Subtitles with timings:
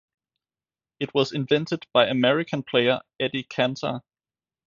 [0.99, 4.01] It was invented by American player Eddie Kantar.